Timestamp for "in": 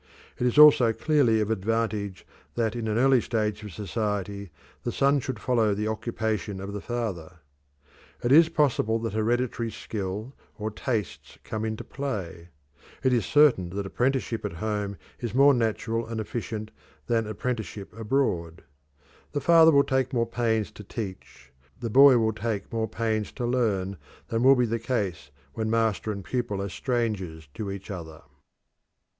2.75-2.87